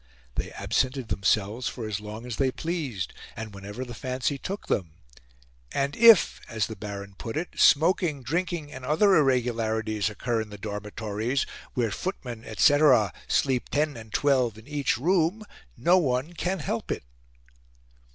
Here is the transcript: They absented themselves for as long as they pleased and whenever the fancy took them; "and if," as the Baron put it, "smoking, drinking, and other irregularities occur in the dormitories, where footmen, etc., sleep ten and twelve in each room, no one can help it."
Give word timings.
They 0.33 0.51
absented 0.53 1.09
themselves 1.09 1.67
for 1.67 1.87
as 1.87 1.99
long 1.99 2.25
as 2.25 2.37
they 2.37 2.49
pleased 2.51 3.13
and 3.35 3.53
whenever 3.53 3.85
the 3.85 3.93
fancy 3.93 4.39
took 4.39 4.65
them; 4.65 4.93
"and 5.73 5.95
if," 5.95 6.41
as 6.49 6.65
the 6.65 6.75
Baron 6.75 7.13
put 7.19 7.37
it, 7.37 7.49
"smoking, 7.57 8.23
drinking, 8.23 8.71
and 8.71 8.83
other 8.83 9.15
irregularities 9.15 10.09
occur 10.09 10.41
in 10.41 10.49
the 10.49 10.57
dormitories, 10.57 11.45
where 11.75 11.91
footmen, 11.91 12.43
etc., 12.45 13.13
sleep 13.27 13.69
ten 13.69 13.95
and 13.95 14.11
twelve 14.11 14.57
in 14.57 14.67
each 14.67 14.97
room, 14.97 15.43
no 15.77 15.99
one 15.99 16.33
can 16.33 16.57
help 16.57 16.89
it." 16.91 17.03